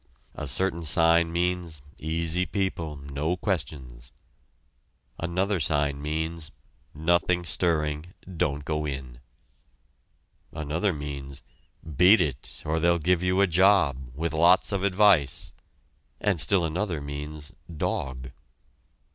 [0.33, 4.11] A certain sign means "Easy people no questions";
[5.19, 6.49] another sign means
[6.95, 9.19] "Nothing stirring don't go in";
[10.51, 11.43] another means
[11.97, 15.53] "Beat it or they'll give you a job with lots of advice!"
[16.19, 18.31] and still another means "Dog."